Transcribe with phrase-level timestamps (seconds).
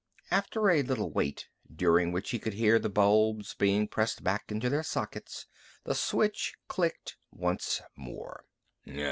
[0.31, 4.67] After a little wait, during which he could hear the bulbs being pressed back into
[4.67, 5.45] their sockets,
[5.83, 8.43] the switch clicked once more.